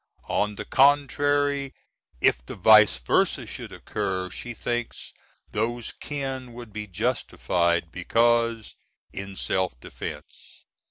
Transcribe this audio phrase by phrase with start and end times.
[0.29, 1.75] On the contrary,
[2.21, 5.13] if the vice versa should occur, she thinks
[5.51, 8.73] "those kin" would be justified, because
[9.13, 10.63] in self defence.